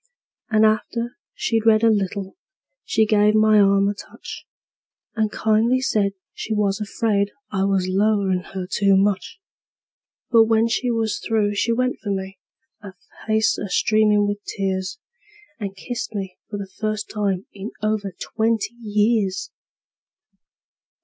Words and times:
And 0.49 0.65
after 0.65 1.15
she'd 1.35 1.67
read 1.67 1.83
a 1.83 1.91
little 1.91 2.35
she 2.83 3.05
give 3.05 3.35
my 3.35 3.59
arm 3.59 3.87
a 3.87 3.93
touch, 3.93 4.47
And 5.15 5.31
kindly 5.31 5.79
said 5.79 6.13
she 6.33 6.55
was 6.55 6.79
afraid 6.81 7.29
I 7.51 7.65
was 7.65 7.85
'lowin' 7.87 8.39
her 8.55 8.65
too 8.65 8.95
much; 8.97 9.39
But 10.31 10.45
when 10.45 10.67
she 10.67 10.89
was 10.89 11.19
through 11.19 11.53
she 11.53 11.71
went 11.71 11.99
for 11.99 12.09
me, 12.09 12.39
her 12.79 12.95
face 13.27 13.59
a 13.59 13.69
streamin' 13.69 14.25
with 14.25 14.43
tears, 14.43 14.97
And 15.59 15.75
kissed 15.75 16.15
me 16.15 16.39
for 16.49 16.57
the 16.57 16.71
first 16.79 17.07
time 17.07 17.45
in 17.53 17.69
over 17.83 18.11
twenty 18.19 18.73
years! 18.73 19.51